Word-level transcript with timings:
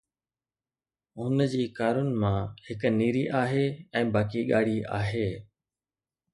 هن 1.19 1.37
جي 1.51 1.65
ڪارن 1.81 2.09
مان 2.23 2.41
هڪ 2.69 2.93
نيري 2.97 3.23
آهي 3.43 3.69
۽ 4.03 4.13
باقي 4.19 4.45
ڳاڙهي 4.53 4.77
آهي 5.01 5.25